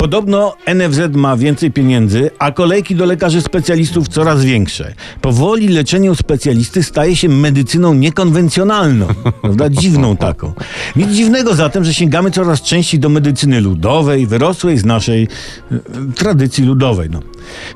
[0.00, 4.94] Podobno NFZ ma więcej pieniędzy, a kolejki do lekarzy specjalistów coraz większe.
[5.20, 9.06] Powoli leczenie u specjalisty staje się medycyną niekonwencjonalną,
[9.42, 9.68] prawda?
[9.68, 10.52] Dziwną taką.
[10.96, 15.28] Nic dziwnego zatem, że sięgamy coraz częściej do medycyny ludowej, wyrosłej z naszej
[15.72, 15.78] e,
[16.16, 17.10] tradycji ludowej.
[17.10, 17.20] No.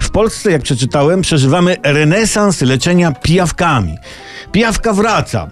[0.01, 3.97] W Polsce, jak przeczytałem, przeżywamy renesans leczenia pijawkami.
[4.53, 5.51] Pijawka wraca.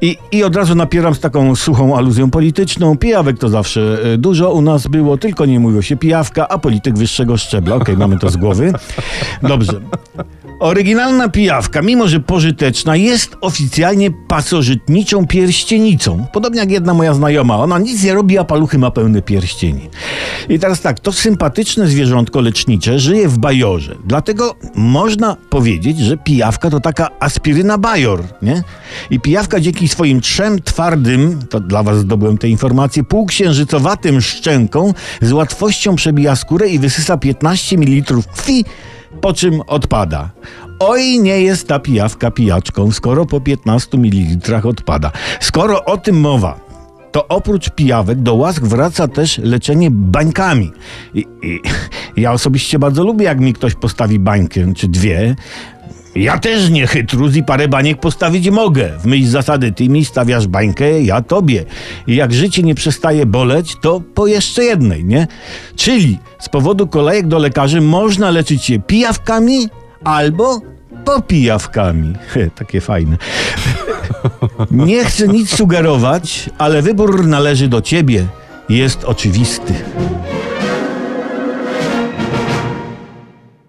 [0.00, 2.98] I, I od razu napieram z taką suchą aluzją polityczną.
[2.98, 6.98] Pijawek to zawsze e, dużo u nas było, tylko nie mówiło się pijawka, a polityk
[6.98, 7.76] wyższego szczebla.
[7.76, 8.72] Okej, mamy to z głowy.
[9.42, 9.80] Dobrze.
[10.60, 16.26] Oryginalna pijawka, mimo że pożyteczna, jest oficjalnie pasożytniczą pierścienicą.
[16.32, 17.56] Podobnie jak jedna moja znajoma.
[17.56, 19.90] Ona nic nie robi, a paluchy ma pełne pierścieni.
[20.48, 23.96] I teraz tak, to sympatyczne zwierzątko lecznicze żyje w bajorze.
[24.04, 28.62] Dlatego można powiedzieć, że pijawka to taka aspiryna bajor, nie?
[29.10, 35.32] I pijawka dzięki swoim trzem twardym, to dla was zdobyłem te informacje, półksiężycowatym szczęką z
[35.32, 38.64] łatwością przebija skórę i wysysa 15 ml krwi
[39.20, 40.30] po czym odpada.
[40.80, 45.12] Oj, nie jest ta pijawka pijaczką, skoro po 15 ml odpada.
[45.40, 46.60] Skoro o tym mowa,
[47.12, 50.72] to oprócz pijawek do łask wraca też leczenie bańkami.
[51.14, 51.60] I, i,
[52.16, 55.36] ja osobiście bardzo lubię, jak mi ktoś postawi bańkę czy dwie.
[56.16, 58.90] Ja też nie chytruz i parę baniek postawić mogę.
[58.98, 61.64] W myśl zasady ty mi stawiasz bańkę, ja tobie.
[62.06, 65.26] I jak życie nie przestaje boleć, to po jeszcze jednej, nie?
[65.76, 69.68] Czyli z powodu kolejek do lekarzy można leczyć się pijawkami
[70.04, 70.60] albo
[71.04, 72.14] popijawkami.
[72.28, 73.16] He, takie fajne.
[74.70, 78.26] Nie chcę nic sugerować, ale wybór należy do ciebie.
[78.68, 79.74] Jest oczywisty.